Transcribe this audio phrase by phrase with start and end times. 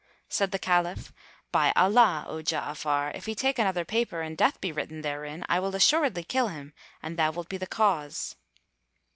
[0.27, 1.13] Said the Caliph,
[1.51, 5.59] "By Allah, O Ja'afar, if he take another paper and death be written therein, I
[5.59, 8.35] will assuredly kill him, and thou wilt be the cause."